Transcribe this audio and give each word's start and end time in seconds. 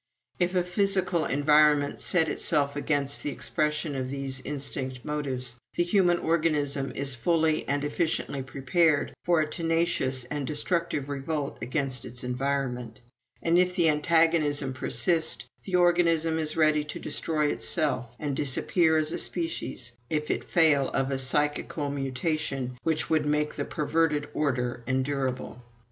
If 0.39 0.55
a 0.55 0.63
physical 0.63 1.25
environment 1.25 2.01
set 2.01 2.27
itself 2.27 2.75
against 2.75 3.21
the 3.21 3.29
expression 3.29 3.95
of 3.95 4.09
these 4.09 4.41
instinct 4.41 5.05
motives, 5.05 5.57
the 5.75 5.83
human 5.83 6.17
organism 6.17 6.91
is 6.95 7.13
fully 7.13 7.67
and 7.69 7.83
efficiently 7.85 8.41
prepared 8.41 9.13
for 9.23 9.41
a 9.41 9.47
tenacious 9.47 10.23
and 10.23 10.47
destructive 10.47 11.07
revolt 11.07 11.59
against 11.61 12.01
this 12.01 12.23
environment; 12.23 13.01
and 13.43 13.59
if 13.59 13.75
the 13.75 13.89
antagonism 13.89 14.73
persist, 14.73 15.45
the 15.65 15.75
organism 15.75 16.39
is 16.39 16.57
ready 16.57 16.83
to 16.85 16.97
destroy 16.99 17.45
itself 17.51 18.15
and 18.17 18.35
disappear 18.35 18.97
as 18.97 19.11
a 19.11 19.19
species 19.19 19.91
if 20.09 20.31
it 20.31 20.43
fail 20.45 20.89
of 20.95 21.11
a 21.11 21.19
psychical 21.19 21.91
mutation 21.91 22.75
which 22.81 23.07
would 23.11 23.27
make 23.27 23.53
the 23.53 23.65
perverted 23.65 24.27
order 24.33 24.83
endurable." 24.87 25.61